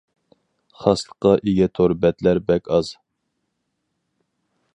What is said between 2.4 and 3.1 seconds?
بەك ئاز.